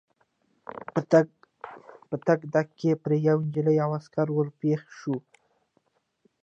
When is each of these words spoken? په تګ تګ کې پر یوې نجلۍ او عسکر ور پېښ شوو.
په 2.09 2.17
تګ 2.27 2.39
تګ 2.55 2.67
کې 2.79 2.91
پر 3.03 3.11
یوې 3.27 3.45
نجلۍ 3.47 3.77
او 3.85 3.91
عسکر 3.97 4.27
ور 4.31 4.47
پېښ 4.61 4.81
شوو. 4.99 5.17